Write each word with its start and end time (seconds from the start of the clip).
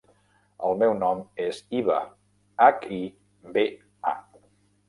El 0.69 0.79
meu 0.83 0.93
nom 1.01 1.19
és 1.43 1.59
Hiba: 1.79 1.99
hac, 2.67 2.89
i, 2.97 2.99
be, 3.59 3.67
a. 4.15 4.19